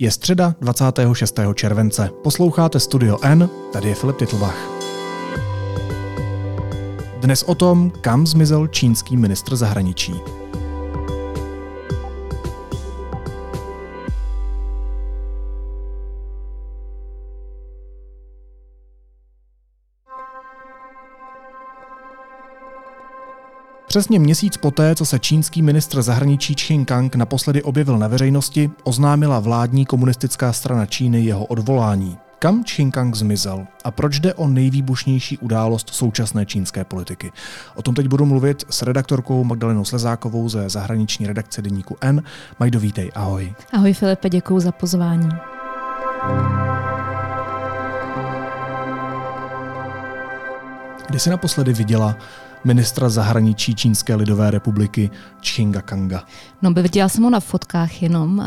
[0.00, 1.40] Je středa 26.
[1.54, 2.10] července.
[2.22, 4.56] Posloucháte Studio N, tady je Filip Titlbach.
[7.20, 10.14] Dnes o tom, kam zmizel čínský ministr zahraničí.
[23.88, 29.40] Přesně měsíc poté, co se čínský ministr zahraničí Qin Kang naposledy objevil na veřejnosti, oznámila
[29.40, 32.18] vládní komunistická strana Číny jeho odvolání.
[32.38, 37.32] Kam Qin Kang zmizel a proč jde o nejvýbušnější událost současné čínské politiky?
[37.74, 42.22] O tom teď budu mluvit s redaktorkou Magdalenou Slezákovou ze zahraniční redakce deníku N.
[42.60, 43.54] Majdo, vítej, ahoj.
[43.72, 45.28] Ahoj Filipe, děkuji za pozvání.
[51.08, 52.16] Kdy jsi naposledy viděla
[52.64, 56.22] ministra zahraničí Čínské lidové republiky Čchinga Kanga.
[56.62, 58.42] No, viděla jsem ho na fotkách jenom.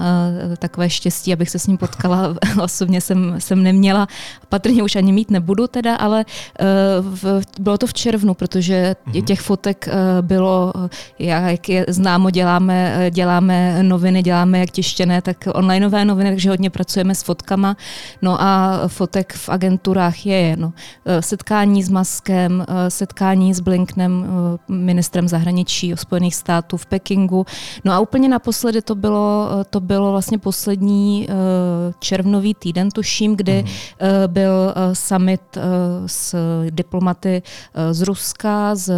[0.60, 4.08] Takové štěstí, abych se s ním potkala, osobně jsem, jsem neměla.
[4.50, 6.66] Patrně už ani mít nebudu teda, ale e,
[7.02, 9.24] v, bylo to v červnu, protože mm-hmm.
[9.24, 10.74] těch fotek e, bylo,
[11.20, 17.16] jak je známo, děláme, děláme noviny, děláme jak tištěné, tak onlineové noviny, takže hodně pracujeme
[17.16, 17.78] s fotkama.
[18.22, 20.74] No a fotek v agenturách je, no,
[21.20, 27.46] setkání s Maskem, setkání s Blinknem, Blinkenem, eh, ministrem zahraničí Spojených států v Pekingu.
[27.86, 31.34] No a úplně naposledy to bylo, eh, to bylo vlastně poslední eh,
[32.00, 33.70] červnový týden, tuším, kdy mm.
[34.28, 35.42] byl summit
[36.06, 36.36] s
[36.70, 37.42] diplomaty
[37.92, 38.94] z Ruska, z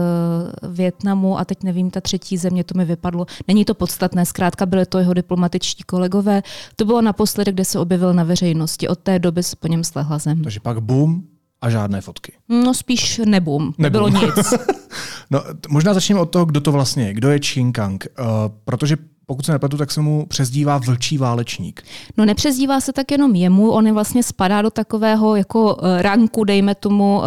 [0.70, 3.26] Větnamu a teď nevím, ta třetí země, to mi vypadlo.
[3.48, 6.42] Není to podstatné, zkrátka byly to jeho diplomatičtí kolegové.
[6.76, 8.88] To bylo naposledy, kde se objevil na veřejnosti.
[8.88, 10.44] Od té doby se po něm slehla zem.
[10.44, 11.24] Takže pak boom,
[11.64, 12.34] a žádné fotky.
[12.50, 13.74] No spíš nebum.
[13.78, 14.54] Nebylo nic.
[15.32, 17.14] no, možná začneme od toho, kdo to vlastně je.
[17.14, 18.08] Kdo je Qin Kang?
[18.20, 18.26] Uh,
[18.66, 21.84] protože pokud se nepletu, tak se mu přezdívá vlčí válečník.
[22.18, 26.44] No nepřezdívá se tak jenom jemu, on je vlastně spadá do takového jako uh, ranku,
[26.44, 27.26] dejme tomu, uh,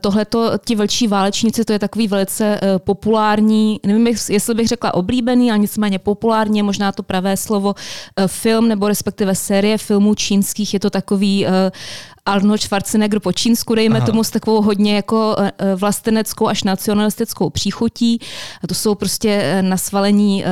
[0.00, 5.58] tohleto, ti vlčí válečníci, to je takový velice populární, nevím, jestli bych řekla oblíbený, ale
[5.58, 7.74] nicméně populární, možná to pravé slovo,
[8.26, 11.46] film nebo respektive série filmů čínských, je to takový
[12.26, 14.06] Arnold Schwarzenegger po čínsku, dejme Aha.
[14.06, 18.20] tomu s takovou hodně jako eh, eh, vlasteneckou až nacionalistickou příchutí.
[18.64, 20.44] A to jsou prostě eh, nasvalení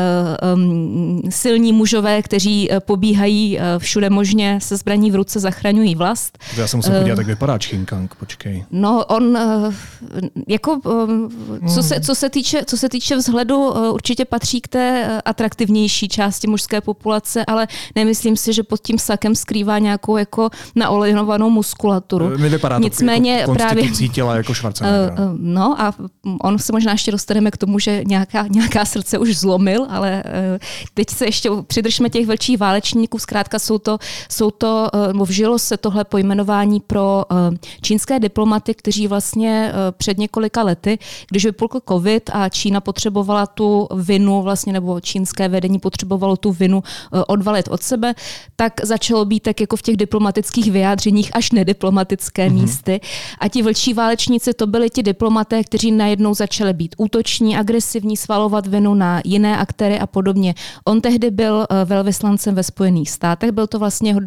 [0.55, 6.39] um, silní mužové, kteří pobíhají všude možně se zbraní v ruce, zachraňují vlast.
[6.57, 8.65] Já jsem musel podívat, jak vypadá Qin Kang, počkej.
[8.71, 9.39] No on,
[10.49, 10.81] jako,
[11.75, 16.47] co se, co se, týče, co se týče vzhledu, určitě patří k té atraktivnější části
[16.47, 22.39] mužské populace, ale nemyslím si, že pod tím sakem skrývá nějakou jako naolejnovanou muskulaturu.
[22.39, 25.13] Mi vypadá Nicméně to jako právě těla jako Schwarzenegger.
[25.13, 25.95] Uh, uh, no a
[26.41, 30.59] on se možná ještě dostaneme k tomu, že nějaká, nějaká srdce už zlomil, ale uh,
[30.95, 33.19] teď se ještě přidržme těch velčích válečníků.
[33.19, 33.99] Zkrátka jsou to,
[34.31, 37.37] jsou to uh, vžilo se tohle pojmenování pro uh,
[37.83, 40.99] čínské diplomaty, kteří vlastně uh, před několika lety,
[41.31, 46.79] když vypukl covid a Čína potřebovala tu vinu vlastně, nebo čínské vedení potřebovalo tu vinu
[46.79, 48.15] uh, odvalit od sebe,
[48.57, 52.61] tak začalo být tak jako v těch diplomatických vyjádřeních až nediplomatické mm-hmm.
[52.61, 53.01] místy.
[53.41, 58.67] A ti vlčí válečníci to byli ti diplomaté, kteří najednou začali být útoční, agresivní, svalovat
[58.67, 60.55] vinu na jiné aktéry a podobně.
[60.85, 64.21] On tehdy byl eh, velvyslancem ve Spojených státech, byl to vlastně jeho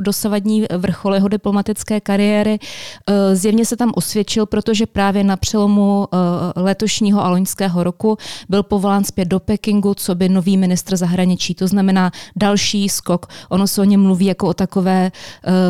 [0.00, 2.58] dosavadní vrchol jeho diplomatické kariéry.
[2.58, 6.16] Eh, zjevně se tam osvědčil, protože právě na přelomu eh,
[6.60, 8.16] letošního a loňského roku
[8.48, 11.54] byl povolán zpět do Pekingu, co by nový ministr zahraničí.
[11.54, 13.26] To znamená další skok.
[13.48, 15.10] Ono se o něm mluví jako o, takové,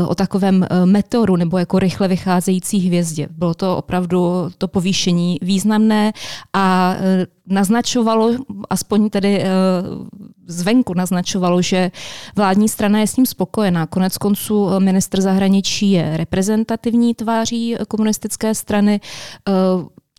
[0.07, 0.67] o takovém
[1.01, 3.29] meteoru nebo jako rychle vycházející hvězdě.
[3.31, 6.13] Bylo to opravdu to povýšení významné
[6.53, 8.37] a e, naznačovalo,
[8.71, 9.49] aspoň tedy e,
[10.47, 11.91] zvenku naznačovalo, že
[12.37, 13.87] vládní strana je s ním spokojená.
[13.87, 19.01] Konec konců e, ministr zahraničí je reprezentativní tváří komunistické strany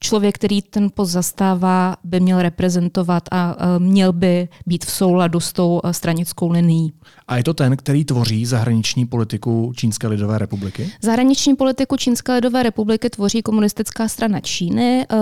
[0.04, 5.54] člověk, který ten post zastává, by měl reprezentovat a měl by být v souladu s
[5.54, 6.94] tou stranickou linií.
[7.28, 10.92] A je to ten, který tvoří zahraniční politiku Čínské lidové republiky?
[11.02, 15.06] Zahraniční politiku Čínské lidové republiky tvoří komunistická strana Číny.
[15.12, 15.16] Eh,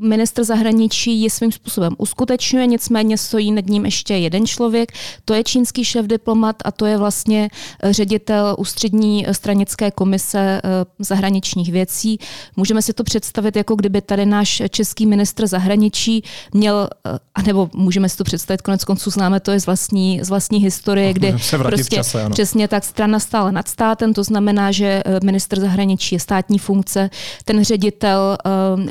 [0.00, 4.92] ministr zahraničí je svým způsobem uskutečňuje, nicméně stojí nad ním ještě jeden člověk.
[5.24, 7.48] To je čínský šéf diplomat a to je vlastně
[7.84, 10.60] ředitel ústřední stranické komise
[10.98, 12.18] zahraničních věcí.
[12.56, 16.24] Můžeme si to představit jako jako kdyby tady náš český ministr zahraničí
[16.54, 20.28] měl, eh, anebo můžeme si to představit, konec konců známe to je z vlastní, z
[20.28, 22.30] vlastní historie, kdy prostě čase, ano.
[22.30, 27.10] přesně tak strana stála nad státem, to znamená, že minister zahraničí je státní funkce,
[27.44, 28.36] ten ředitel,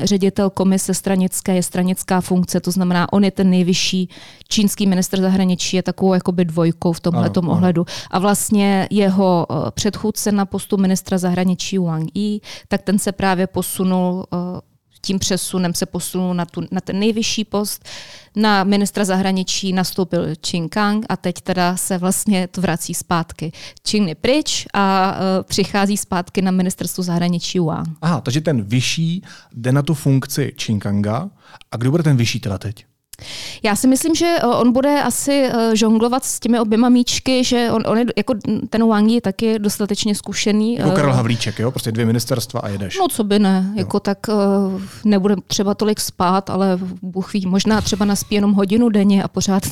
[0.02, 4.08] ředitel komise stranické je stranická funkce, to znamená, on je ten nejvyšší
[4.48, 7.86] čínský minister zahraničí, je takovou jakoby dvojkou v tomhle ohledu.
[8.10, 14.26] A vlastně jeho předchůdce na postu ministra zahraničí Wang Yi, tak ten se právě posunul
[14.32, 14.60] eh,
[15.00, 17.84] tím přesunem se posunul na, tu, na ten nejvyšší post.
[18.36, 23.52] Na ministra zahraničí nastoupil Qin Kang a teď teda se vlastně to vrací zpátky.
[23.82, 27.88] Qin je pryč a uh, přichází zpátky na ministerstvo zahraničí Wang.
[28.02, 29.22] Aha, takže ten vyšší
[29.52, 31.30] jde na tu funkci Qin Kanga.
[31.72, 32.87] A kdo bude ten vyšší teda teď?
[33.62, 37.68] Já si myslím, že eh, on bude asi eh, žonglovat s těmi oběma míčky, že
[37.72, 38.34] on, on je, jako
[38.70, 40.74] ten Wang je taky dostatečně zkušený.
[40.74, 41.70] Jako Karel eh, Havlíček, jo?
[41.70, 42.98] Prostě dvě ministerstva a jedeš.
[42.98, 43.78] No co by ne, jo.
[43.78, 44.18] jako tak
[45.04, 49.62] nebude třeba tolik spát, ale Bůh ví, možná třeba naspí jenom hodinu denně a pořád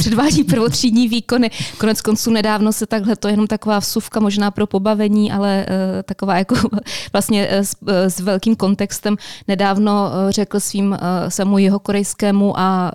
[0.00, 1.50] předvádí prvotřídní výkony.
[1.78, 5.66] Konec konců nedávno se takhle, to je jenom taková vsuvka možná pro pobavení, ale
[6.04, 6.54] taková jako
[7.12, 9.16] vlastně s, s velkým kontextem.
[9.48, 10.98] Nedávno řekl svým
[11.28, 12.92] samu jeho korejskému a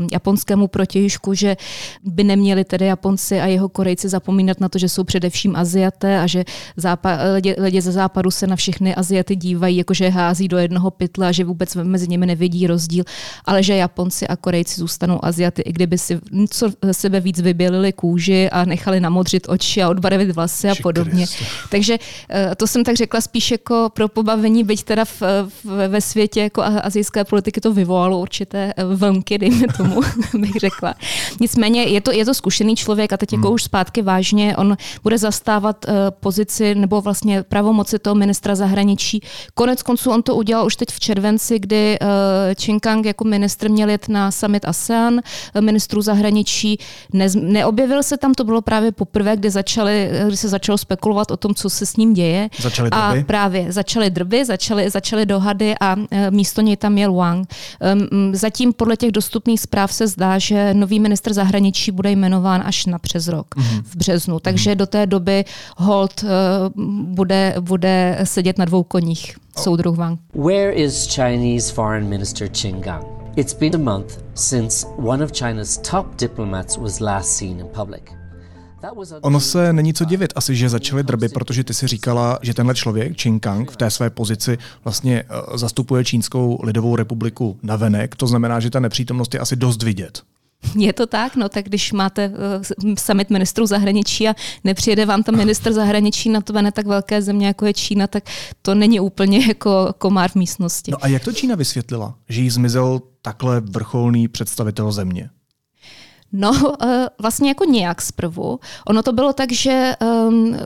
[0.00, 1.56] uh, japonskému protějšku, že
[2.04, 6.26] by neměli tedy Japonci a jeho Korejci zapomínat na to, že jsou především Aziaté a
[6.26, 6.44] že
[6.76, 11.32] zápa- lidi, lidi ze západu se na všechny Aziaty dívají, jakože hází do jednoho pytla
[11.32, 13.04] že vůbec mezi nimi nevidí rozdíl,
[13.44, 16.20] ale že Japonci a Korejci zůstanou Aziaty, i kdyby si
[16.50, 21.26] co sebe víc vybělili kůži a nechali namodřit oči a odbarvit vlasy a podobně.
[21.70, 21.98] Takže
[22.56, 25.22] to jsem tak řekla spíš jako pro pobavení, byť teda v,
[25.64, 30.00] v, ve světě jako azijské politiky to vyvolalo určité vlny vlnky, dejme tomu,
[30.34, 30.94] bych řekla.
[31.40, 33.54] Nicméně je to, je to zkušený člověk a teď jako hmm.
[33.54, 39.22] už zpátky vážně, on bude zastávat uh, pozici nebo vlastně pravomoci toho ministra zahraničí.
[39.54, 42.08] Konec konců on to udělal už teď v červenci, kdy uh,
[42.54, 45.20] Qin Kang jako ministr měl jet na summit ASEAN,
[45.60, 46.11] ministrů zahraničí.
[47.12, 51.36] Ne, neobjevil se tam, to bylo právě poprvé, kdy, začali, kdy se začalo spekulovat o
[51.36, 52.48] tom, co se s ním děje.
[52.60, 53.20] Začaly drby?
[53.20, 57.48] A právě začaly drby, začaly, začaly dohady a uh, místo něj tam měl Wang.
[58.10, 62.86] Um, zatím podle těch dostupných zpráv se zdá, že nový minister zahraničí bude jmenován až
[62.86, 63.82] na přes rok mm-hmm.
[63.84, 64.40] v březnu.
[64.40, 64.76] Takže mm-hmm.
[64.76, 65.44] do té doby
[65.76, 66.28] Holt uh,
[67.04, 69.36] bude, bude sedět na dvou koních.
[69.56, 69.62] Oh.
[69.62, 70.20] Soudruh Wang.
[70.34, 73.21] Where is Chinese Foreign Minister Qin Gang?
[73.36, 78.02] It's been a month since one of China's top diplomats was last seen in public.
[79.20, 82.74] Ono se není co divit asi, že začaly drby, protože ty si říkala, že tenhle
[82.74, 88.16] člověk, Qin Kang, v té své pozici vlastně eh, zastupuje Čínskou lidovou republiku na venek.
[88.16, 90.22] To znamená, že ta nepřítomnost je asi dost vidět.
[90.76, 95.36] Je to tak, no tak když máte uh, summit ministrů zahraničí a nepřijede vám tam
[95.36, 98.24] minister zahraničí na to ne tak velké země, jako je Čína, tak
[98.62, 100.90] to není úplně jako komár v místnosti.
[100.90, 105.30] No a jak to Čína vysvětlila, že jí zmizel takhle vrcholný představitel země?
[106.32, 108.60] No, eh, vlastně jako nějak zprvu.
[108.86, 109.92] Ono to bylo tak, že
[110.28, 110.56] um,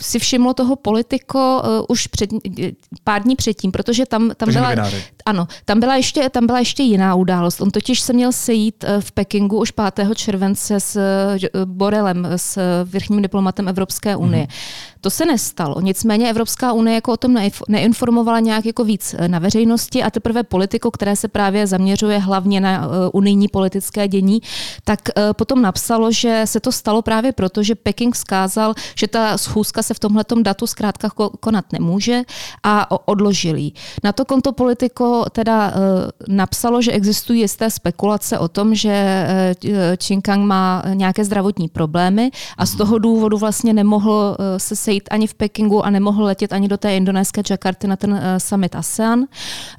[0.00, 2.30] si všimlo toho politiko uh, už před,
[3.04, 4.74] pár dní předtím, protože tam, tam byla...
[5.28, 7.60] Ano, tam byla, ještě, tam byla ještě jiná událost.
[7.60, 10.08] On totiž se měl sejít uh, v Pekingu už 5.
[10.14, 14.44] července s uh, Borelem, s vrchním diplomatem Evropské unie.
[14.44, 14.98] Mm-hmm.
[15.00, 15.80] To se nestalo.
[15.80, 17.36] Nicméně Evropská unie jako o tom
[17.68, 22.60] neinformovala nějak jako víc eh, na veřejnosti a teprve politiko, které se právě zaměřuje hlavně
[22.60, 24.40] na unijní politické dění,
[24.84, 25.00] tak
[25.32, 29.94] potom napsalo, že se to stalo právě proto, že Peking vzkázal, že ta schůzka se
[29.94, 31.10] v tomhletom datu zkrátka
[31.40, 32.22] konat nemůže
[32.62, 33.70] a odložili.
[34.04, 35.74] Na to konto politiko teda uh,
[36.28, 39.26] napsalo, že existují jisté spekulace o tom, že
[39.64, 44.76] uh, Qin Kang má nějaké zdravotní problémy a z toho důvodu vlastně nemohl uh, se
[44.76, 48.74] sejít ani v Pekingu a nemohl letět ani do té indonéské Jakarty na ten summit
[48.74, 49.26] ASEAN.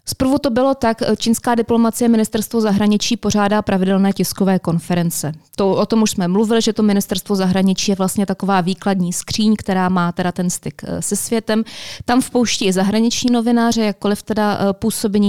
[0.05, 5.31] Zprvu to bylo tak, eh, čínská diplomacie ministerstvo zahraničí pořádá pravidelné tiskové konference.
[5.55, 9.55] To, o tom už jsme mluvili, že to ministerstvo zahraničí je vlastně taková výkladní skříň,
[9.57, 11.63] která má teda ten styk se světem.
[12.05, 14.73] Tam vpouští i zahraniční novináře, jakkoliv teda uh,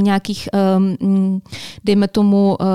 [0.00, 1.42] působení nějakých, um,
[1.84, 2.66] dejme tomu, uh,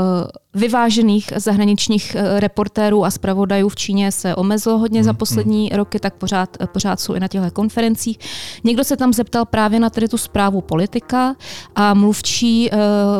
[0.56, 5.78] vyvážených zahraničních eh, reportérů a zpravodajů v Číně se omezilo hodně za hmm, poslední hmm.
[5.78, 8.20] roky, tak pořád, eh, pořád jsou i na těchto konferencích.
[8.64, 11.36] Někdo se tam zeptal právě na tady tu zprávu politika
[11.76, 12.70] a mluvčí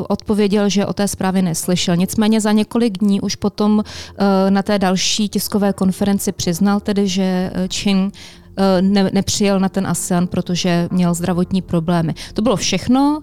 [0.10, 1.96] odpověděl, že o té zprávě neslyšel.
[1.96, 3.84] Nicméně za několik dní už potom
[4.50, 8.12] na té další tiskové konferenci přiznal tedy, že Čín
[8.82, 12.14] ne, nepřijel na ten ASEAN, protože měl zdravotní problémy.
[12.34, 13.22] To bylo všechno.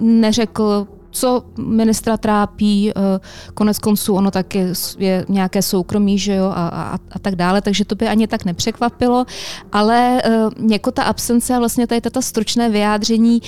[0.00, 3.20] Neřekl co ministra trápí, eh,
[3.54, 4.66] konec konců ono taky
[4.98, 8.44] je nějaké soukromí, že jo, a, a, a tak dále, takže to by ani tak
[8.44, 9.24] nepřekvapilo,
[9.72, 10.22] ale
[10.70, 13.42] jako ta absence a vlastně tady tato stručné vyjádření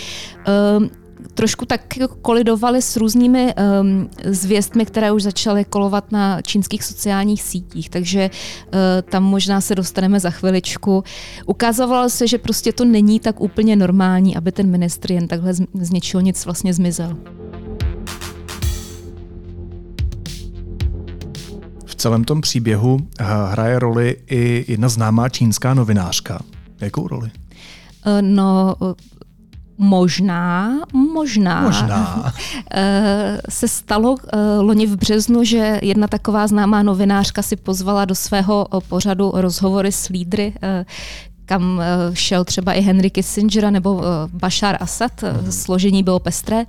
[1.34, 1.80] trošku tak
[2.22, 8.78] kolidovali s různými um, zvěstmi, které už začaly kolovat na čínských sociálních sítích, takže uh,
[9.10, 11.04] tam možná se dostaneme za chviličku.
[11.46, 15.62] Ukázalo se, že prostě to není tak úplně normální, aby ten ministr jen takhle z,
[15.74, 17.16] z něčeho nic vlastně zmizel.
[21.84, 26.40] V celém tom příběhu eh, hraje roli i jedna známá čínská novinářka.
[26.80, 27.30] Jakou roli?
[28.06, 28.74] Eh, no,
[29.78, 32.32] Možná, možná, možná.
[32.76, 38.14] Eh, se stalo eh, loni v březnu, že jedna taková známá novinářka si pozvala do
[38.14, 40.54] svého pořadu rozhovory s lídry
[41.46, 45.52] kam eh, šel třeba i Henry Kissinger nebo eh, Bashar Assad, mm.
[45.52, 46.64] složení bylo pestré,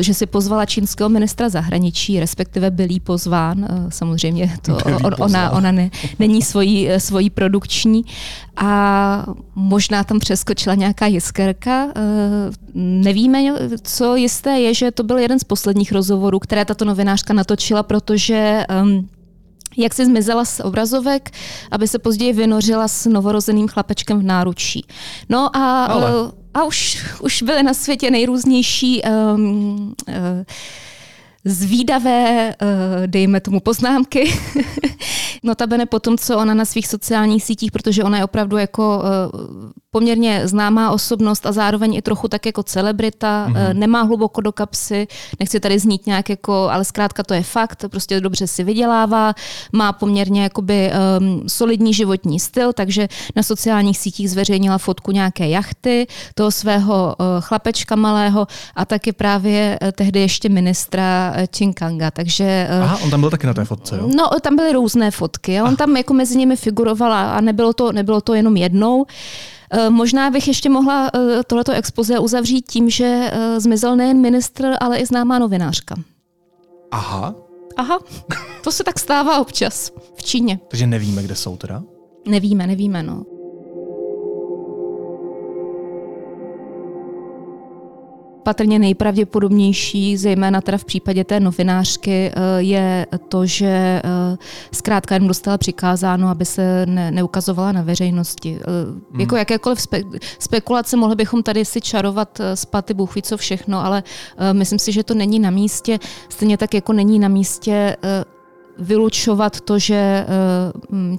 [0.00, 5.72] že si pozvala čínského ministra zahraničí, respektive byl jí pozván, samozřejmě to on, ona, ona
[5.72, 8.04] ne, není svojí, svojí produkční
[8.56, 11.88] a možná tam přeskočila nějaká jiskerka.
[12.74, 13.42] Nevíme,
[13.82, 18.64] co jisté je, že to byl jeden z posledních rozhovorů, které tato novinářka natočila, protože
[18.82, 19.08] um,
[19.76, 21.30] jak si zmizela z obrazovek,
[21.70, 24.86] aby se později vynořila s novorozeným chlapečkem v náručí.
[25.28, 26.10] No a, Ale.
[26.54, 30.14] a už, už byly na světě nejrůznější um, uh,
[31.44, 34.32] zvídavé, uh, dejme tomu poznámky.
[35.46, 39.70] Notabene po tom, co ona na svých sociálních sítích, protože ona je opravdu jako uh,
[39.90, 43.74] poměrně známá osobnost a zároveň i trochu tak jako celebrita, mm-hmm.
[43.74, 45.06] nemá hluboko do kapsy,
[45.40, 49.34] nechci tady znít nějak jako, ale zkrátka to je fakt, prostě dobře si vydělává,
[49.72, 56.06] má poměrně jakoby um, solidní životní styl, takže na sociálních sítích zveřejnila fotku nějaké jachty,
[56.34, 62.68] toho svého uh, chlapečka malého a taky právě uh, tehdy ještě ministra uh, Chinkanga, takže...
[62.78, 64.08] Uh, Aha, on tam byl taky na té fotce, jo?
[64.16, 65.76] No, tam byly různé fotky, on Aha.
[65.76, 69.06] tam jako mezi nimi figurovala a nebylo to, nebylo to jenom jednou.
[69.70, 74.74] Eh, možná bych ještě mohla eh, tohleto expoze uzavřít tím, že eh, zmizel nejen ministr,
[74.80, 75.94] ale i známá novinářka.
[76.90, 77.34] Aha.
[77.76, 77.98] Aha,
[78.64, 80.60] to se tak stává občas v Číně.
[80.68, 81.82] Takže nevíme, kde jsou teda?
[82.28, 83.24] Nevíme, nevíme, no.
[88.46, 94.02] Patrně nejpravděpodobnější, zejména teda v případě té novinářky, eh, je to, že eh,
[94.72, 98.60] zkrátka jenom dostala přikázáno, aby se ne, neukazovala na veřejnosti.
[99.10, 99.20] Hmm.
[99.20, 100.00] Jako jakékoliv spe,
[100.38, 104.02] spekulace mohli bychom tady si čarovat z paty Bůh ví co všechno, ale
[104.52, 105.98] myslím si, že to není na místě.
[106.28, 107.96] Stejně tak jako není na místě
[108.78, 110.26] vylučovat to, že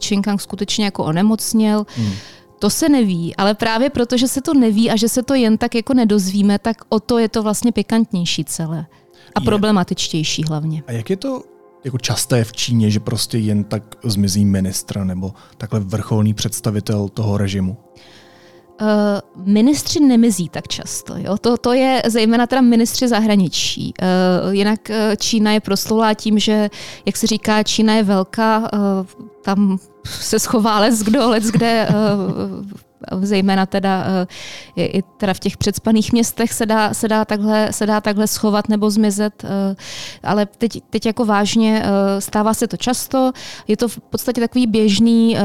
[0.02, 1.86] Chinkang skutečně jako onemocněl.
[1.98, 2.14] Hmm
[2.60, 5.58] to se neví, ale právě proto, že se to neví a že se to jen
[5.58, 8.86] tak jako nedozvíme, tak o to je to vlastně pikantnější celé.
[9.36, 9.46] A je.
[9.46, 10.84] problematičtější hlavně.
[10.88, 11.44] A jak je to
[11.84, 17.38] jako časté v Číně, že prostě jen tak zmizí ministra nebo takhle vrcholný představitel toho
[17.38, 17.78] režimu?
[18.82, 18.88] Uh,
[19.46, 21.14] ministři nemizí tak často.
[21.18, 21.38] Jo?
[21.38, 23.94] To, to je zejména teda ministři zahraničí.
[24.02, 26.70] Uh, jinak uh, Čína je proslulá tím, že,
[27.06, 31.88] jak se říká, Čína je velká, uh, tam se schová les kdo, les kde
[33.22, 34.06] zejména teda
[34.78, 38.28] eh, i teda v těch předspaných městech se dá, se dá, takhle, se dá takhle
[38.28, 39.76] schovat nebo zmizet, eh,
[40.24, 43.32] ale teď, teď jako vážně eh, stává se to často,
[43.68, 45.38] je to v podstatě takový běžný,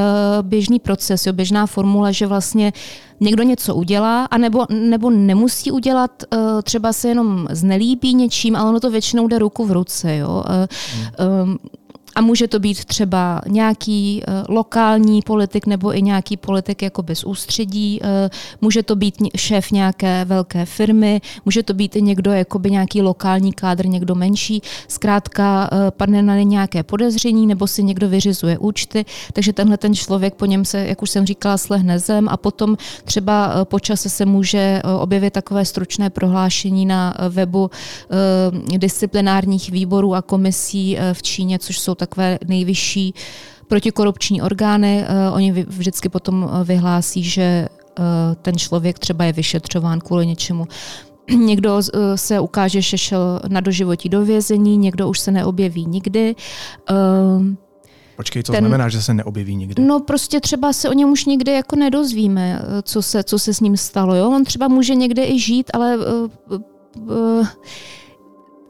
[0.42, 2.72] běžný proces, jo, běžná formule, že vlastně
[3.20, 6.24] někdo něco udělá, anebo, nebo nemusí udělat,
[6.62, 10.16] třeba se jenom znelíbí něčím, ale ono to většinou jde ruku v ruce.
[10.16, 10.44] Jo.
[10.48, 11.58] Hmm.
[12.14, 17.24] A může to být třeba nějaký uh, lokální politik nebo i nějaký politik jako bez
[17.24, 18.08] ústředí, uh,
[18.60, 23.52] může to být šéf nějaké velké firmy, může to být i někdo jakoby nějaký lokální
[23.52, 24.62] kádr, někdo menší.
[24.88, 29.94] Zkrátka uh, padne na ně nějaké podezření nebo si někdo vyřizuje účty, takže tenhle ten
[29.94, 34.08] člověk po něm se, jak už jsem říkala, slehne zem a potom třeba po čase
[34.08, 37.70] se může objevit takové stručné prohlášení na webu
[38.76, 43.14] disciplinárních výborů a komisí v Číně, což jsou takové nejvyšší
[43.68, 45.04] protikorupční orgány.
[45.08, 47.68] Uh, oni vždycky potom eh, vyhlásí, že
[47.98, 48.04] uh,
[48.42, 50.66] ten člověk třeba je vyšetřován kvůli něčemu.
[51.36, 51.80] Někdo
[52.14, 56.34] se ukáže, že šel na doživotí do vězení, někdo už se neobjeví nikdy.
[56.90, 57.46] Uh,
[58.16, 59.82] Počkej, co ten, znamená, že se neobjeví nikdy?
[59.82, 63.60] No prostě třeba se o něm už nikdy jako nedozvíme, co se, co se s
[63.60, 64.14] ním stalo.
[64.14, 64.30] Jo?
[64.30, 66.04] On třeba může někde i žít, ale uh,
[66.98, 67.46] uh,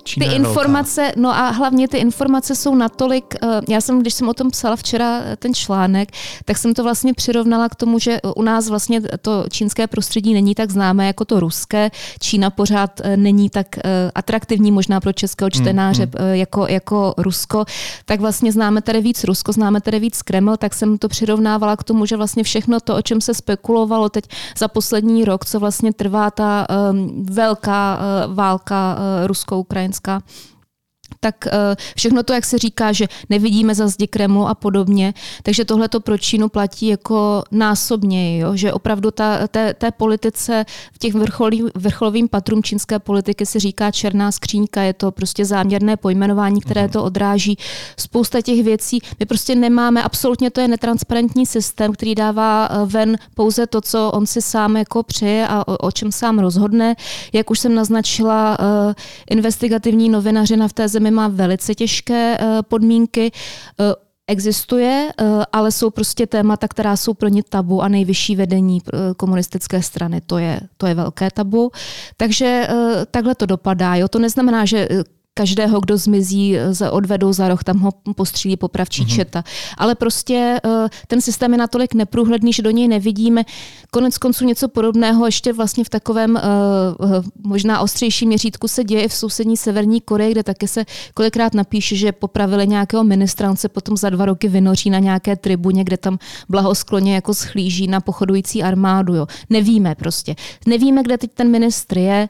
[0.04, 1.20] Čína ty informace, velká.
[1.20, 4.76] no a hlavně ty informace jsou natolik, eh, já jsem, když jsem o tom psala
[4.76, 6.08] včera eh, ten článek,
[6.44, 10.54] tak jsem to vlastně přirovnala k tomu, že u nás vlastně to čínské prostředí není
[10.54, 11.90] tak známé jako to ruské.
[12.20, 13.66] Čína pořád eh, není tak
[14.14, 16.32] atraktivní možná pro českého hmm, čtenáře mm, mm.
[16.32, 17.64] Jako, jako Rusko.
[18.04, 21.84] Tak vlastně známe tady víc Rusko, známe tady víc Kreml, tak jsem to přirovnávala k
[21.84, 24.24] tomu, že vlastně všechno to, o čem se spekulovalo teď
[24.58, 30.22] za poslední rok, co vlastně trvá ta um, velká uh, válka uh, rusko-ukrajinská, Smolenska
[31.22, 35.64] tak eh, všechno to, jak se říká, že nevidíme za zdi Kremlu a podobně, takže
[35.64, 38.56] tohle to pro Čínu platí jako násobně, jo?
[38.56, 43.90] že opravdu ta, té, té politice v těch vrcholí, vrcholovým patrům čínské politiky se říká
[43.90, 46.90] černá skřínka, je to prostě záměrné pojmenování, které mhm.
[46.90, 47.56] to odráží.
[47.96, 53.18] Spousta těch věcí, my prostě nemáme, absolutně to je netransparentní systém, který dává eh, ven
[53.34, 56.94] pouze to, co on si sám jako přeje a o, o čem sám rozhodne.
[57.32, 58.92] Jak už jsem naznačila, uh,
[59.30, 63.32] investigativní novinařina v té zemi má velice těžké eh, podmínky
[63.80, 63.94] eh,
[64.26, 68.82] existuje, eh, ale jsou prostě témata, která jsou pro ně tabu a nejvyšší vedení
[69.16, 71.70] komunistické strany, to je, to je velké tabu.
[72.16, 72.68] Takže
[73.10, 73.94] takhle to dopadá.
[73.94, 74.08] Jo?
[74.08, 74.88] To neznamená, že
[75.34, 79.14] každého, kdo zmizí, eh, odvedou za roh, tam ho postřílí popravčí mm-hmm.
[79.14, 79.44] četa.
[79.78, 83.44] Ale prostě eh, ten systém je natolik neprůhledný, že do něj nevidíme.
[83.90, 86.42] Konec konců něco podobného ještě vlastně v takovém eh,
[87.44, 90.84] možná ostřejším měřítku se děje v sousední Severní Koreji, kde také se
[91.14, 95.36] kolikrát napíše, že popravili nějakého ministra, on se potom za dva roky vynoří na nějaké
[95.36, 99.14] tribuně, kde tam blahoskloně jako schlíží na pochodující armádu.
[99.14, 99.26] Jo.
[99.50, 100.34] Nevíme prostě.
[100.66, 102.28] Nevíme, kde teď ten ministr je.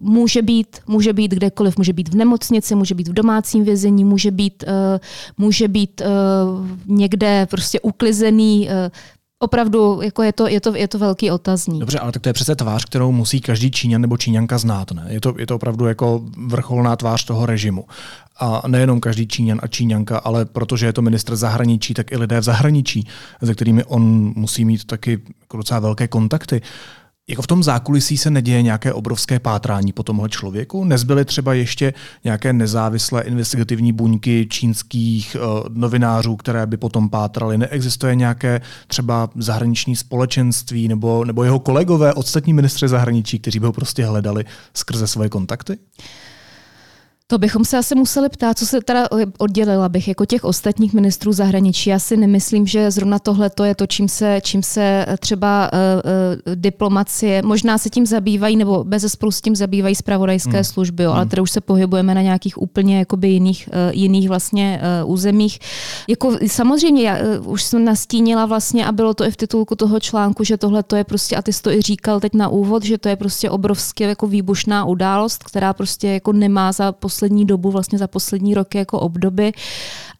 [0.00, 1.76] Může být, může být kde kdekoliv.
[1.76, 4.98] Může být v nemocnici, může být v domácím vězení, může být, uh,
[5.38, 8.68] může být uh, někde prostě uklizený.
[8.68, 8.90] Uh,
[9.42, 11.80] opravdu jako je, to, je, to, je to velký otazník.
[11.80, 14.92] Dobře, ale tak to je přece tvář, kterou musí každý Číňan nebo Číňanka znát.
[14.92, 15.06] Ne?
[15.08, 17.84] Je, to, je to opravdu jako vrcholná tvář toho režimu.
[18.40, 22.40] A nejenom každý Číňan a Číňanka, ale protože je to ministr zahraničí, tak i lidé
[22.40, 23.08] v zahraničí,
[23.44, 26.62] se kterými on musí mít taky jako docela velké kontakty.
[27.30, 30.84] Jako v tom zákulisí se neděje nějaké obrovské pátrání po tomhle člověku?
[30.84, 31.94] Nezbyly třeba ještě
[32.24, 37.58] nějaké nezávislé investigativní buňky čínských uh, novinářů, které by potom pátraly?
[37.58, 43.72] Neexistuje nějaké třeba zahraniční společenství nebo, nebo jeho kolegové, ostatní ministři zahraničí, kteří by ho
[43.72, 44.44] prostě hledali
[44.74, 45.78] skrze svoje kontakty?
[47.30, 49.08] To bychom se asi museli ptát, co se teda
[49.38, 51.90] oddělila bych jako těch ostatních ministrů zahraničí.
[51.90, 55.78] Já si nemyslím, že zrovna tohle to je to, čím se, čím se třeba uh,
[55.78, 60.64] uh, diplomacie, možná se tím zabývají, nebo bez spolu s tím zabývají zpravodajské hmm.
[60.64, 61.28] služby, jo, ale hmm.
[61.28, 65.58] teda už se pohybujeme na nějakých úplně jakoby jiných, uh, jiných vlastně uh, územích.
[66.08, 70.00] Jako, samozřejmě, já uh, už jsem nastínila vlastně a bylo to i v titulku toho
[70.00, 72.84] článku, že tohle to je prostě, a ty jsi to i říkal teď na úvod,
[72.84, 77.70] že to je prostě obrovské jako výbušná událost, která prostě jako nemá za poslední dobu,
[77.70, 79.52] vlastně za poslední roky jako obdoby.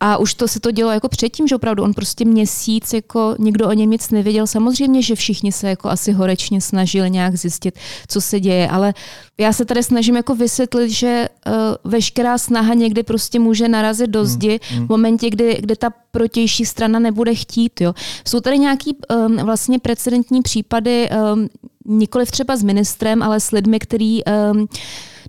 [0.00, 3.68] A už to se to dělo jako předtím, že opravdu on prostě měsíc, jako nikdo
[3.68, 4.46] o něm nic nevěděl.
[4.46, 8.94] Samozřejmě, že všichni se jako asi horečně snažili nějak zjistit, co se děje, ale
[9.38, 11.52] já se tady snažím jako vysvětlit, že uh,
[11.92, 14.86] veškerá snaha někdy prostě může narazit do zdi hmm, hmm.
[14.86, 17.80] v momentě, kdy, kdy ta protější strana nebude chtít.
[17.80, 17.94] Jo.
[18.28, 21.48] Jsou tady nějaký um, vlastně precedentní případy, um,
[21.86, 24.68] nikoli třeba s ministrem, ale s lidmi, který um,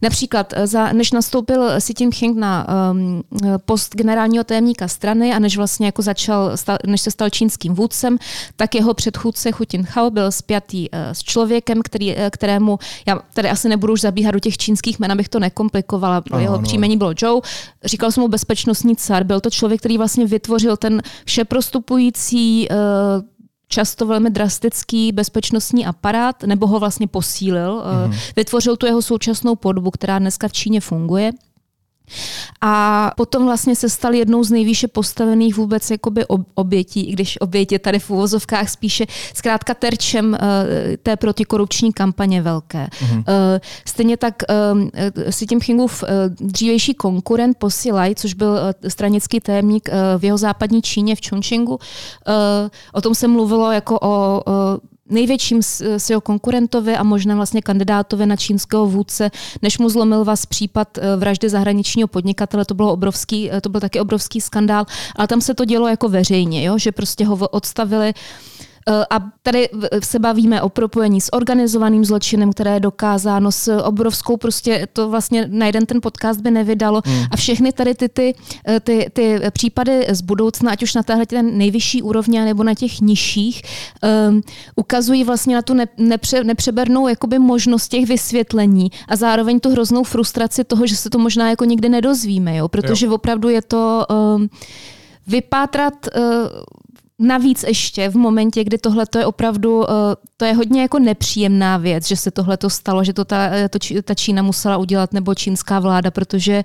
[0.01, 3.23] Například, eh, za, než nastoupil Xi Jinping na um,
[3.65, 6.51] post generálního tajemníka strany a než vlastně jako začal,
[6.85, 8.17] než se stal čínským vůdcem,
[8.55, 13.49] tak jeho předchůdce Hu Jintao byl spjatý uh, s člověkem, který, uh, kterému, já tady
[13.49, 16.63] asi nebudu už zabíhat do těch čínských jmen, abych to nekomplikovala, ano, jeho ano.
[16.63, 17.41] příjmení bylo Zhou,
[17.83, 22.75] říkal jsem mu bezpečnostní car, byl to člověk, který vlastně vytvořil ten všeprostupující uh,
[23.71, 27.81] často velmi drastický bezpečnostní aparát, nebo ho vlastně posílil.
[27.81, 28.33] Mm-hmm.
[28.35, 31.31] Vytvořil tu jeho současnou podobu, která dneska v Číně funguje.
[32.61, 37.71] A potom vlastně se stal jednou z nejvýše postavených vůbec jakoby obětí, i když oběť
[37.71, 40.37] je tady v úvozovkách spíše zkrátka terčem uh,
[41.03, 42.87] té protikorupční kampaně velké.
[42.87, 43.17] Mm-hmm.
[43.17, 43.23] Uh,
[43.85, 44.81] stejně tak uh,
[45.29, 46.09] si tím Chingův uh,
[46.47, 51.73] dřívejší konkurent Posilaj, což byl uh, stranický témník uh, v jeho západní Číně v Chongqingu,
[51.73, 51.79] uh,
[52.93, 54.53] o tom se mluvilo jako o uh,
[55.11, 55.61] největším
[55.97, 61.15] svého konkurentovi a možná vlastně kandidátovi na čínského vůdce, než mu zlomil vás případ eh,
[61.15, 65.53] vraždy zahraničního podnikatele, to, bylo obrovský, eh, to byl taky obrovský skandál, ale tam se
[65.53, 66.77] to dělo jako veřejně, jo?
[66.77, 68.13] že prostě ho odstavili
[68.87, 69.69] a tady
[70.03, 75.47] se bavíme o propojení s organizovaným zločinem, které je dokázáno s obrovskou, prostě to vlastně
[75.51, 77.01] na jeden ten podcast by nevydalo.
[77.05, 77.25] Hmm.
[77.31, 78.33] A všechny tady ty, ty,
[78.83, 83.01] ty, ty případy z budoucna, ať už na téhle ten nejvyšší úrovni, nebo na těch
[83.01, 83.61] nižších,
[84.29, 84.41] um,
[84.75, 90.03] ukazují vlastně na tu ne, nepře, nepřebernou jakoby možnost těch vysvětlení a zároveň tu hroznou
[90.03, 92.67] frustraci toho, že se to možná jako nikdy nedozvíme, jo?
[92.67, 93.13] protože jo.
[93.13, 94.49] opravdu je to um,
[95.27, 96.23] vypátrat uh,
[97.21, 99.93] Navíc ještě v momentě, kdy tohle je opravdu, eh,
[100.37, 103.69] to je hodně jako nepříjemná věc, že se tohle to stalo, že to ta, eh,
[103.69, 106.63] to, ta Čína musela udělat, nebo čínská vláda, protože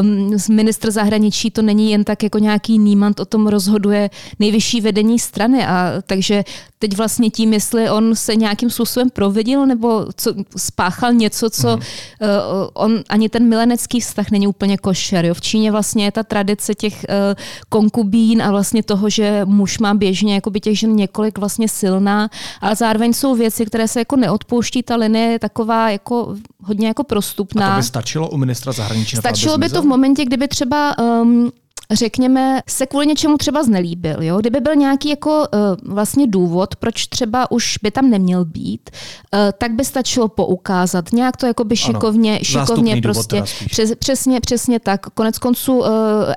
[0.00, 5.18] um, ministr zahraničí to není jen tak jako nějaký nímant, o tom rozhoduje nejvyšší vedení
[5.18, 5.66] strany.
[5.66, 6.44] A takže
[6.78, 11.74] teď vlastně tím, jestli on se nějakým způsobem provedil, nebo co, spáchal něco, co mm.
[11.76, 15.24] uh, on, ani ten milenecký vztah není úplně košer.
[15.24, 15.34] Jo.
[15.34, 19.94] V Číně vlastně je ta tradice těch uh, konkubín a vlastně toho, že muž má
[19.94, 22.28] běžně jako by těch žen několik vlastně silná,
[22.60, 27.04] ale zároveň jsou věci, které se jako neodpouští, ta linie je taková jako hodně jako
[27.04, 27.68] prostupná.
[27.68, 29.16] A to by stačilo u ministra zahraničí?
[29.16, 31.52] Stačilo by to v momentě, kdyby třeba um,
[31.92, 34.22] řekněme, se kvůli něčemu třeba znelíbil.
[34.22, 34.38] Jo?
[34.38, 38.90] Kdyby byl nějaký jako uh, vlastně důvod, proč třeba už by tam neměl být,
[39.34, 41.12] uh, tak by stačilo poukázat.
[41.12, 43.42] Nějak to jako by šikovně, ano, šikovně prostě.
[43.70, 45.00] Přes, přesně, přesně tak.
[45.06, 45.86] Konec konců uh,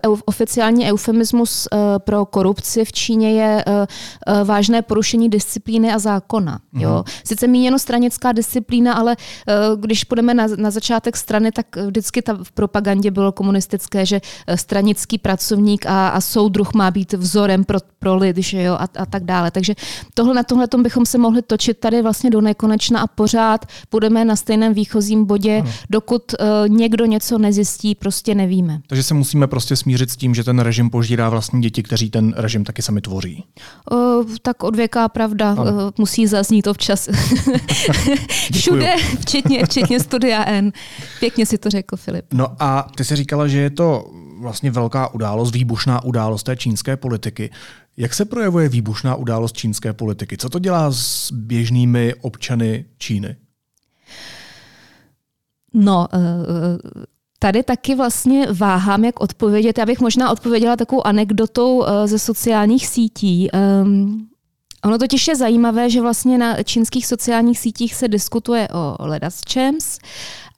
[0.05, 5.99] eu, oficiální eufemismus uh, pro korupci v Číně je uh, uh, vážné porušení disciplíny a
[5.99, 6.59] zákona.
[6.73, 6.93] Jo?
[6.93, 7.03] Mhm.
[7.25, 12.37] Sice míněno stranická disciplína, ale uh, když půjdeme na, na začátek strany, tak vždycky ta
[12.43, 14.21] v propagandě bylo komunistické, že
[14.55, 18.88] stranický pracovník pracovník a, a soudruh má být vzorem pro, pro lid že jo, a,
[18.97, 19.51] a tak dále.
[19.51, 19.73] Takže
[20.13, 24.36] tohle na tomhle bychom se mohli točit tady vlastně do nekonečna a pořád budeme na
[24.36, 25.71] stejném výchozím bodě, ano.
[25.89, 28.82] dokud uh, někdo něco nezjistí, prostě nevíme.
[28.88, 32.34] Takže se musíme prostě smířit s tím, že ten režim požírá vlastně děti, kteří ten
[32.38, 33.43] režim taky sami tvoří.
[33.91, 35.65] Uh, tak odvěká pravda uh,
[35.97, 37.10] musí zaznít občas.
[38.54, 40.71] Všude, včetně, včetně studia N.
[41.19, 42.25] Pěkně si to řekl, Filip.
[42.34, 44.06] No a ty jsi říkala, že je to
[44.41, 47.49] vlastně velká událost, výbušná událost té čínské politiky.
[47.97, 50.38] Jak se projevuje výbušná událost čínské politiky?
[50.38, 53.36] Co to dělá s běžnými občany Číny?
[55.73, 56.17] No, eh,
[57.39, 59.77] tady taky vlastně váhám, jak odpovědět.
[59.77, 63.49] Já bych možná odpověděla takovou anekdotou eh, ze sociálních sítí.
[63.54, 64.27] Ehm,
[64.84, 69.99] ono totiž je zajímavé, že vlastně na čínských sociálních sítích se diskutuje o Ledasčems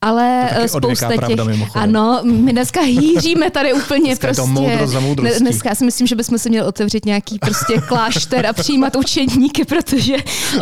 [0.04, 1.18] ale spousta těch...
[1.18, 4.62] Pravda, ano, my dneska hýříme tady úplně dneska prostě.
[4.64, 8.46] Je to prostě- za Dneska si myslím, že bychom si měli otevřít nějaký prostě klášter
[8.46, 10.16] a přijímat učeníky, protože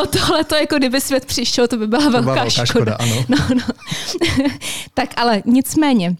[0.03, 2.65] o tohle to jako kdyby svět přišel, to by byla velká, byla velká škoda.
[2.65, 3.25] škoda ano.
[3.29, 3.63] No, no.
[4.93, 6.15] tak ale nicméně,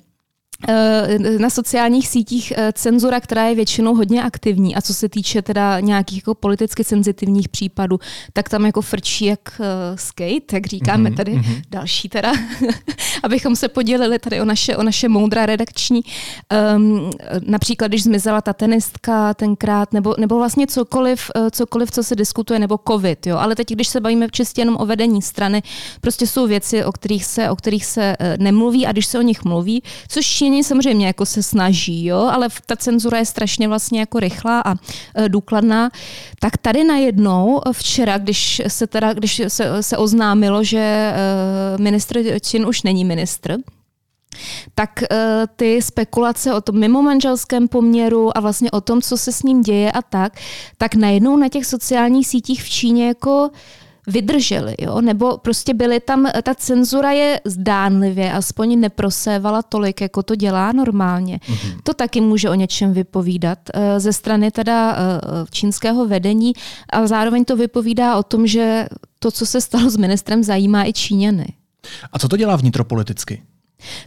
[0.67, 5.41] Eh, na sociálních sítích eh, cenzura, která je většinou hodně aktivní a co se týče
[5.41, 7.99] teda nějakých jako politicky senzitivních případů,
[8.33, 9.61] tak tam jako frčí jak
[9.95, 11.61] skate, jak říkáme mm-hmm, tady mm-hmm.
[11.69, 12.33] další teda,
[13.23, 16.01] abychom se podělili tady o naše, o naše moudra redakční.
[16.75, 17.11] Um,
[17.45, 22.79] například, když zmizela ta tenistka tenkrát, nebo, nebo vlastně cokoliv, cokoliv, co se diskutuje, nebo
[22.87, 23.37] covid, jo.
[23.37, 25.63] Ale teď, když se bavíme čistě jenom o vedení strany,
[26.01, 29.43] prostě jsou věci, o kterých se, o kterých se nemluví a když se o nich
[29.43, 34.19] mluví, což Číně samozřejmě jako se snaží, jo, ale ta cenzura je strašně vlastně jako
[34.19, 34.75] rychlá a
[35.15, 35.89] e, důkladná.
[36.39, 41.13] Tak tady najednou včera, když se teda, když se, se oznámilo, že
[41.77, 43.57] ministr Čin už není ministr,
[44.75, 45.17] tak uh,
[45.55, 49.61] ty spekulace o tom mimo manželském poměru a vlastně o tom, co se s ním
[49.61, 50.33] děje a tak,
[50.77, 53.49] tak najednou na těch sociálních sítích v Číně jako
[54.07, 55.01] vydrželi, jo?
[55.01, 61.37] nebo prostě byly tam, ta cenzura je zdánlivě, aspoň neprosévala tolik, jako to dělá normálně.
[61.37, 61.77] Mm-hmm.
[61.83, 64.97] To taky může o něčem vypovídat eh, ze strany teda eh,
[65.51, 66.53] čínského vedení
[66.93, 68.87] a zároveň to vypovídá o tom, že
[69.19, 71.60] to, co se stalo s ministrem, zajímá i Číňany.
[72.11, 73.43] A co to dělá vnitropoliticky?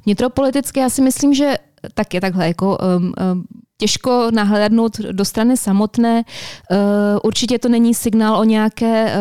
[0.05, 1.55] Vnitropoliticky já si myslím, že
[1.95, 3.45] tak je takhle jako um, um,
[3.79, 6.23] těžko nahlédnout do strany samotné.
[6.71, 6.79] Uh,
[7.23, 9.17] určitě to není signál o nějaké,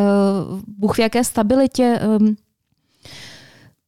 [0.81, 1.99] uh, v jaké stabilitě.
[2.19, 2.35] Um,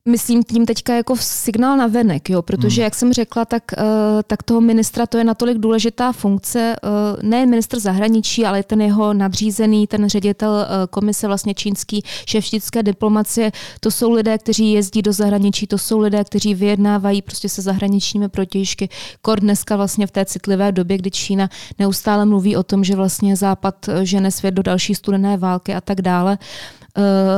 [0.10, 2.84] myslím tím teďka jako signál na venek, jo, protože, hmm.
[2.84, 3.84] jak jsem řekla, tak, uh,
[4.28, 9.13] tak toho ministra to je natolik důležitá funkce, uh, ne ministr zahraničí, ale ten jeho
[9.13, 15.02] nadřízený, ten ředitel uh, komise vlastně čínský, šéf čínské diplomacie, to jsou lidé, kteří jezdí
[15.02, 18.89] do zahraničí, to jsou lidé, kteří vyjednávají prostě se zahraničními protějšky.
[19.22, 23.36] Kor dneska vlastně v té citlivé době, kdy Čína neustále mluví o tom, že vlastně
[23.36, 26.38] Západ žene svět do další studené války a tak dále.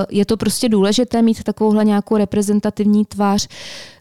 [0.10, 3.48] Je to prostě důležité mít takovouhle nějakou reprezentativní tvář,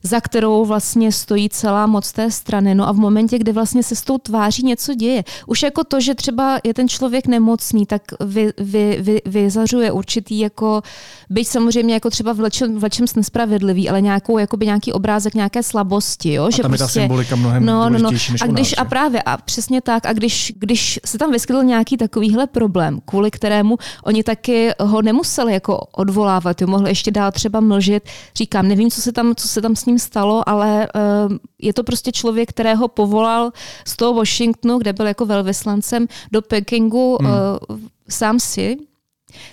[0.03, 2.75] za kterou vlastně stojí celá moc té strany.
[2.75, 6.01] No a v momentě, kdy vlastně se s tou tváří něco děje, už jako to,
[6.01, 10.83] že třeba je ten člověk nemocný, tak vy, vy, vy, vyzařuje určitý jako,
[11.31, 15.63] byť samozřejmě jako třeba v lečem, v lečem nespravedlivý, ale nějakou, jakoby nějaký obrázek nějaké
[15.63, 16.33] slabosti.
[16.33, 16.45] Jo?
[16.45, 18.11] A že tam prostě, je ta symbolika mnohem no, no, no.
[18.11, 21.63] než a když, nás, a právě, a přesně tak, a když, když se tam vyskytl
[21.63, 26.67] nějaký takovýhle problém, kvůli kterému oni taky ho nemuseli jako odvolávat, jo?
[26.67, 29.99] mohli ještě dál třeba mlžit, říkám, nevím, co se tam, co se tam s ním
[29.99, 30.89] stalo, ale
[31.29, 33.53] uh, je to prostě člověk, kterého povolal
[33.85, 37.31] z toho Washingtonu, kde byl jako velvyslancem, do Pekingu hmm.
[37.31, 37.79] uh,
[38.09, 38.77] sám si,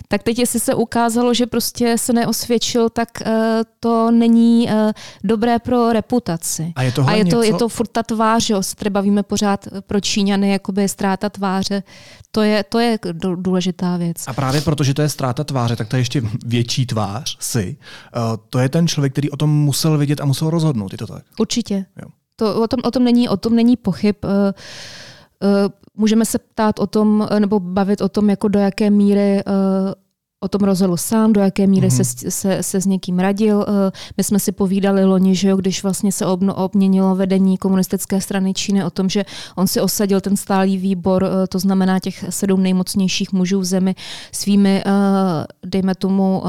[0.08, 3.32] tak teď, jestli se ukázalo, že prostě se neosvědčil, tak uh,
[3.80, 4.92] to není uh,
[5.24, 6.72] dobré pro reputaci.
[6.76, 7.42] A je, to a je, to, něco...
[7.42, 11.28] je to furt ta tvář, jo, se třeba bavíme pořád pro Číňany, jakoby je ztráta
[11.30, 11.82] tváře.
[12.30, 12.98] To je, to je
[13.36, 14.16] důležitá věc.
[14.26, 17.76] A právě protože to je ztráta tváře, tak to je ještě větší tvář si.
[18.16, 21.06] Uh, to je ten člověk, který o tom musel vědět a musel rozhodnout, je to
[21.06, 21.24] tak?
[21.38, 21.86] Určitě.
[22.02, 22.08] Jo.
[22.36, 24.16] To, o, tom, o, tom není, o tom není pochyb.
[24.24, 24.30] Uh,
[25.96, 29.92] můžeme se ptát o tom, eh, nebo bavit o tom, jako do jaké míry uh,
[30.44, 32.04] o tom rozhodl sám, do jaké míry mm-hmm.
[32.04, 33.56] se, se, se s někým radil.
[33.56, 33.64] Uh,
[34.16, 38.54] my jsme si povídali loni, že jo, když vlastně se obno, obměnilo vedení komunistické strany
[38.54, 39.24] Číny o tom, že
[39.56, 43.94] on si osadil ten stálý výbor, uh, to znamená těch sedm nejmocnějších mužů v zemi
[44.32, 44.92] svými, uh,
[45.66, 46.42] dejme tomu,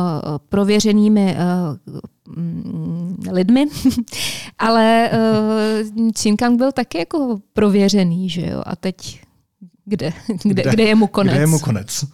[0.49, 3.65] prověřenými uh, lidmi,
[4.59, 5.09] ale
[5.97, 9.21] uh, Činkang byl taky jako prověřený, že jo, a teď
[9.85, 11.33] kde, kde, kde, kde je mu konec?
[11.33, 12.05] Kde je mu konec?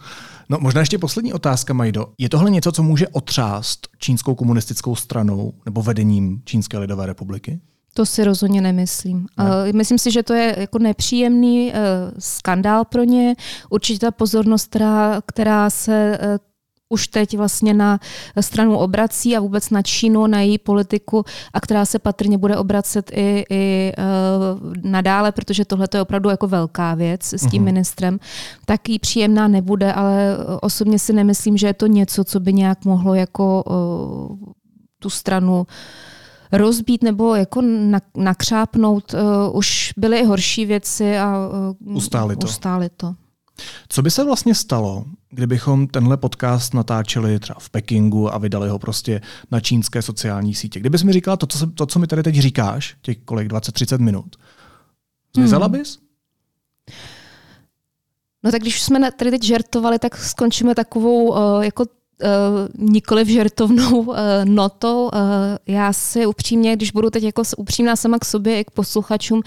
[0.51, 2.05] No možná ještě poslední otázka, Majdo.
[2.17, 7.59] Je tohle něco, co může otřást čínskou komunistickou stranou nebo vedením Čínské lidové republiky?
[7.93, 9.27] To si rozhodně nemyslím.
[9.37, 9.73] Ne.
[9.73, 11.75] Myslím si, že to je jako nepříjemný uh,
[12.19, 13.35] skandál pro ně.
[13.69, 16.37] Určitě ta pozornost, která, která se uh,
[16.89, 17.99] už teď vlastně na
[18.39, 23.11] stranu obrací a vůbec na Čínu, na její politiku a která se patrně bude obracet
[23.13, 23.93] i, i
[24.91, 27.65] nadále, protože tohle je opravdu jako velká věc s tím uh-huh.
[27.65, 28.19] ministrem,
[28.65, 32.85] tak jí příjemná nebude, ale osobně si nemyslím, že je to něco, co by nějak
[32.85, 34.53] mohlo jako uh,
[34.99, 35.67] tu stranu
[36.51, 37.61] rozbít nebo jako
[38.17, 39.13] nakřápnout.
[39.13, 41.35] Uh, už byly i horší věci a
[41.83, 42.47] uh, ustáli to.
[42.47, 43.15] Ustáli to.
[43.89, 48.79] Co by se vlastně stalo, kdybychom tenhle podcast natáčeli třeba v Pekingu a vydali ho
[48.79, 50.79] prostě na čínské sociální sítě?
[50.79, 54.35] Kdybys mi říkala to, co, to, co mi tady teď říkáš, těch kolik, 20-30 minut,
[55.35, 55.77] zmizela hmm.
[55.77, 55.99] bys?
[58.43, 63.27] No tak když jsme tady teď žertovali, tak skončíme takovou uh, jako uh, nikoli v
[63.27, 65.03] žertovnou uh, notou.
[65.03, 65.09] Uh,
[65.67, 69.41] já si upřímně, když budu teď jako upřímná sama k sobě i k posluchačům,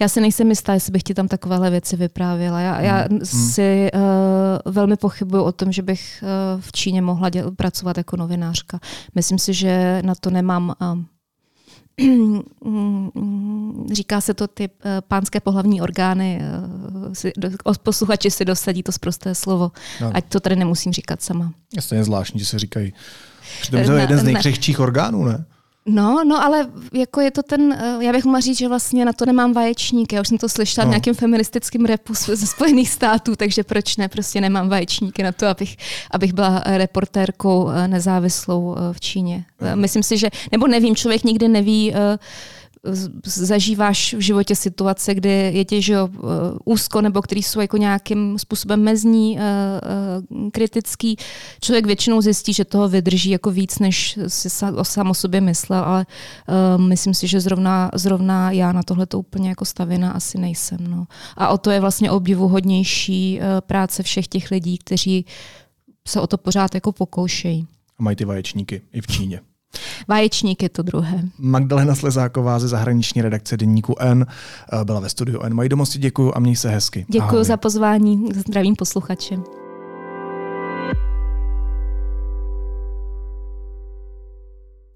[0.00, 2.60] já si nejsem jistá, jestli bych ti tam takovéhle věci vyprávěla.
[2.60, 3.20] Já, já mm.
[3.24, 6.24] si uh, velmi pochybuju o tom, že bych
[6.54, 8.80] uh, v Číně mohla děl, pracovat jako novinářka.
[9.14, 10.98] Myslím si, že na to nemám uh,
[13.92, 17.32] říká se to ty eh, pánské pohlavní orgány, eh, si,
[17.82, 20.10] posluchači si dosadí to zprosté slovo, no.
[20.14, 21.52] ať to tady nemusím říkat sama.
[21.76, 22.92] Jasně je zvláštní, že se říkají.
[23.60, 25.44] Přitom to je jeden z nejkřehčích orgánů, ne?
[25.92, 29.12] No, no, ale jako je to ten, eh, já bych mohla říct, že vlastně na
[29.12, 30.14] to nemám vaječníky.
[30.14, 30.90] Já už jsem to slyšela no.
[30.90, 35.76] nějakým feministickým repu ze Spojených států, takže proč ne, prostě nemám vaječníky na to, abych,
[36.10, 39.44] abych byla reportérkou eh, nezávislou eh, v Číně.
[39.74, 41.94] Myslím si, že, nebo nevím, člověk nikdy neví,
[43.24, 46.08] zažíváš v životě situace, kdy je tě že, uh,
[46.64, 49.42] úzko nebo který jsou jako nějakým způsobem mezní, uh,
[50.38, 51.16] uh, kritický.
[51.60, 54.50] Člověk většinou zjistí, že toho vydrží jako víc, než si
[54.82, 56.06] sám o sobě myslel, ale
[56.76, 60.78] myslím si, že zrovna, zrovna já na tohle to úplně jako stavěna asi nejsem.
[60.80, 61.06] No.
[61.36, 65.24] A o to je vlastně obdivuhodnější uh, práce všech těch lidí, kteří
[66.08, 67.66] se o to pořád jako pokoušejí.
[67.98, 69.40] A mají ty vaječníky i v Číně.
[70.10, 71.22] Vaječník je to druhé.
[71.38, 74.26] Magdalena Slezáková ze zahraniční redakce Deníku N
[74.72, 75.54] eh, byla ve studiu N.
[75.54, 77.06] Mají domosti děkuju a měj se hezky.
[77.08, 79.59] Děkuji za pozvání, zdravím posluchače.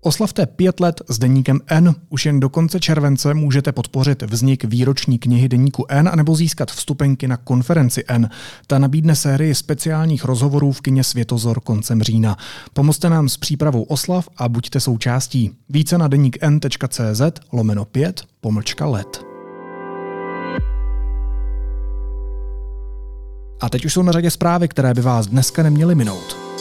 [0.06, 1.94] Oslavte pět let s deníkem N.
[2.08, 7.28] Už jen do konce července můžete podpořit vznik výroční knihy deníku N anebo získat vstupenky
[7.28, 8.30] na konferenci N.
[8.66, 12.36] Ta nabídne sérii speciálních rozhovorů v kině Světozor koncem října.
[12.72, 15.50] Pomozte nám s přípravou oslav a buďte součástí.
[15.68, 19.24] Více na deníkn.cz lomeno 5 pomlčka let.
[23.60, 26.53] A teď už jsou na řadě zprávy, které by vás dneska neměly minout.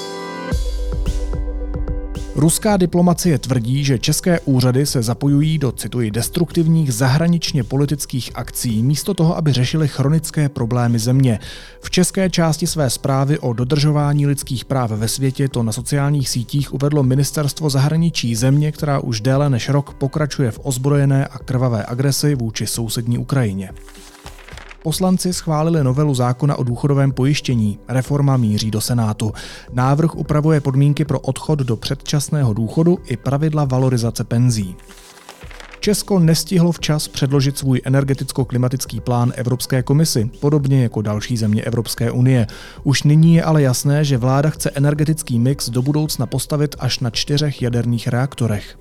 [2.36, 9.13] Ruská diplomacie tvrdí, že české úřady se zapojují do, cituji, destruktivních zahraničně politických akcí místo
[9.13, 11.39] toho, aby řešili chronické problémy země.
[11.82, 16.74] V české části své zprávy o dodržování lidských práv ve světě to na sociálních sítích
[16.74, 22.36] uvedlo ministerstvo zahraničí země, která už déle než rok pokračuje v ozbrojené a krvavé agresi
[22.36, 23.69] vůči sousední Ukrajině.
[24.84, 27.80] Poslanci schválili novelu zákona o důchodovém pojištění.
[27.88, 29.34] Reforma míří do Senátu.
[29.74, 34.76] Návrh upravuje podmínky pro odchod do předčasného důchodu i pravidla valorizace penzí.
[35.80, 42.48] Česko nestihlo včas předložit svůj energeticko-klimatický plán Evropské komisi, podobně jako další země Evropské unie.
[42.84, 47.10] Už nyní je ale jasné, že vláda chce energetický mix do budoucna postavit až na
[47.10, 48.78] čtyřech jaderných reaktorech.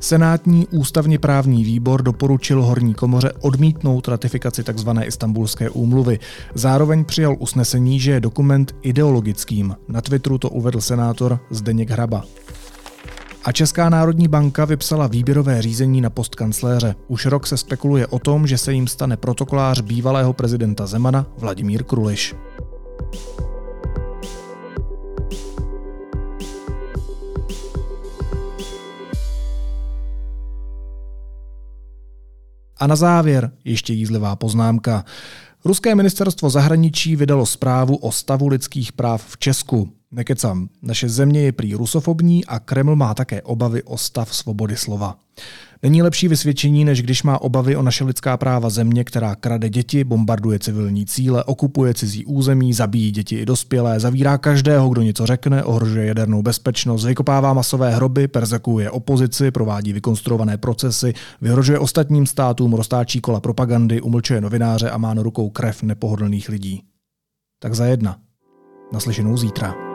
[0.00, 4.88] Senátní ústavně právní výbor doporučil horní komoře odmítnout ratifikaci tzv.
[5.04, 6.18] istambulské úmluvy.
[6.54, 9.76] Zároveň přijal usnesení, že je dokument ideologickým.
[9.88, 12.24] Na Twitteru to uvedl senátor Zdeněk Hraba.
[13.44, 16.94] A Česká národní banka vypsala výběrové řízení na post kancléře.
[17.08, 21.84] Už rok se spekuluje o tom, že se jim stane protokolář bývalého prezidenta Zemana Vladimír
[21.84, 22.34] Kruliš.
[32.80, 35.04] A na závěr ještě jízlivá poznámka.
[35.64, 39.92] Ruské ministerstvo zahraničí vydalo zprávu o stavu lidských práv v Česku.
[40.12, 45.16] Nekecam, naše země je prý rusofobní a Kreml má také obavy o stav svobody slova.
[45.82, 50.04] Není lepší vysvědčení, než když má obavy o naše lidská práva země, která krade děti,
[50.04, 55.64] bombarduje civilní cíle, okupuje cizí území, zabíjí děti i dospělé, zavírá každého, kdo něco řekne,
[55.64, 63.20] ohrožuje jadernou bezpečnost, vykopává masové hroby, perzekuje opozici, provádí vykonstruované procesy, vyhrožuje ostatním státům, roztáčí
[63.20, 66.82] kola propagandy, umlčuje novináře a má na rukou krev nepohodlných lidí.
[67.58, 68.16] Tak za jedna.
[68.92, 69.89] Naslyšenou zítra.